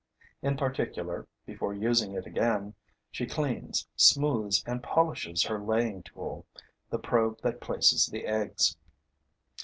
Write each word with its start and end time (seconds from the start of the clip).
In 0.41 0.57
particular, 0.57 1.27
before 1.45 1.75
using 1.75 2.13
it 2.15 2.25
again, 2.25 2.73
she 3.11 3.27
cleans, 3.27 3.87
smoothes 3.95 4.63
and 4.65 4.81
polishes 4.81 5.43
her 5.43 5.59
laying 5.61 6.01
tool, 6.01 6.47
the 6.89 6.97
probe 6.97 7.39
that 7.41 7.61
places 7.61 8.07
the 8.07 8.25
eggs. 8.25 8.77